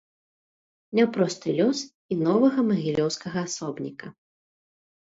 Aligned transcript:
Няпросты 0.99 1.47
лёс 1.59 1.77
і 1.85 2.13
новага 2.25 2.59
магілёўскага 2.71 3.39
асобніка. 3.47 4.07